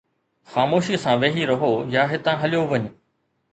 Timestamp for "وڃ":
2.71-2.83